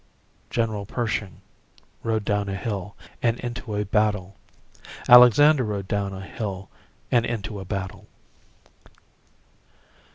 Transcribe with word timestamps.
General 0.49 0.87
Pershing 0.87 1.41
rode 2.01 2.25
down 2.25 2.49
a 2.49 2.55
hill 2.55 2.95
and 3.21 3.39
into 3.41 3.75
a 3.75 3.85
battle. 3.85 4.35
Alexander 5.07 5.63
rode 5.63 5.87
down 5.87 6.11
a 6.11 6.21
hill 6.25 6.71
and 7.11 7.23
into 7.23 7.59
a 7.59 7.65
battle. 7.65 8.07